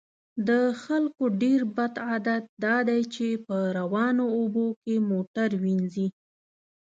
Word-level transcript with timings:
د 0.47 0.49
خلکو 0.83 1.23
ډیر 1.41 1.59
بد 1.75 1.93
عادت 2.07 2.43
دا 2.65 2.77
دی 2.89 3.01
چې 3.15 3.27
په 3.47 3.57
روانو 3.77 4.25
اوبو 4.37 4.65
کې 4.83 4.95
موټر 5.11 5.49
وینځي 5.63 6.07